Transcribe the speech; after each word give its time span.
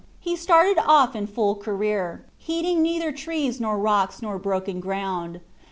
He 0.19 0.35
started 0.35 0.79
off 0.83 1.15
in 1.15 1.27
full 1.27 1.53
career, 1.55 2.25
heeding 2.39 2.81
neither 2.81 3.11
trees 3.11 3.61
nor 3.61 3.77
rocks 3.77 4.19
nor 4.19 4.39
broken 4.39 4.79
ground. 4.79 5.41